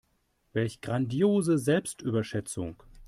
[0.53, 2.81] Welch grandiose Selbstüberschätzung.